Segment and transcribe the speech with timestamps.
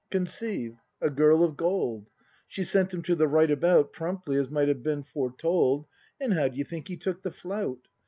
[0.09, 2.09] Conceive,— a girl of gold!
[2.47, 5.85] She sent him to the right about Promptly, as might have been foretold.
[6.19, 7.87] And how d'ye think he took the flout